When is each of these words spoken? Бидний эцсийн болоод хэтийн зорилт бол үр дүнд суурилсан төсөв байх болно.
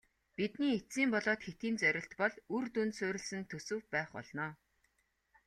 Бидний 0.35 0.73
эцсийн 0.77 1.09
болоод 1.13 1.41
хэтийн 1.43 1.75
зорилт 1.81 2.13
бол 2.21 2.35
үр 2.55 2.65
дүнд 2.75 2.93
суурилсан 2.99 3.43
төсөв 3.51 3.81
байх 3.93 4.09
болно. 4.15 4.47